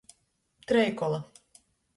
[0.67, 1.21] Trejkola.